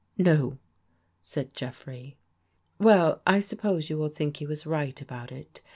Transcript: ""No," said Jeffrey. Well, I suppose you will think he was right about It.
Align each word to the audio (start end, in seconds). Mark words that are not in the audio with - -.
""No," 0.17 0.57
said 1.21 1.53
Jeffrey. 1.53 2.17
Well, 2.79 3.21
I 3.27 3.39
suppose 3.39 3.91
you 3.91 3.99
will 3.99 4.09
think 4.09 4.37
he 4.37 4.47
was 4.47 4.65
right 4.65 4.99
about 4.99 5.31
It. 5.31 5.61